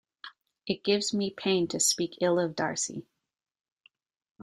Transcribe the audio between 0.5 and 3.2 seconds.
It gives me pain to speak ill of Darcy.